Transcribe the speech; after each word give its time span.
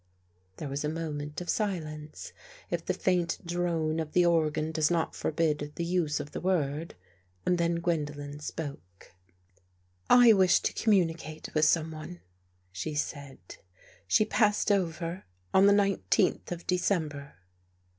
There 0.57 0.67
was 0.67 0.83
a 0.83 0.89
moment 0.89 1.41
of 1.41 1.49
silence, 1.51 2.33
if 2.71 2.83
the 2.83 2.93
faint 2.95 3.37
drone 3.45 3.99
of 3.99 4.13
the 4.13 4.25
organ 4.25 4.71
does 4.71 4.89
not 4.89 5.13
forbid 5.13 5.73
the 5.75 5.85
use 5.85 6.19
of 6.19 6.31
the 6.31 6.41
word, 6.41 6.95
and 7.45 7.59
then 7.59 7.75
Gwendolen 7.75 8.39
spoke.'' 8.39 9.13
I 10.25 10.33
wish 10.33 10.59
to 10.61 10.73
communicate 10.73 11.53
with 11.53 11.65
someone," 11.65 12.21
she 12.71 12.95
said." 12.95 13.37
She 14.07 14.25
passed 14.25 14.71
over 14.71 15.25
on 15.53 15.67
the 15.67 15.71
nineteenth 15.71 16.51
of 16.51 16.65
December." 16.65 17.35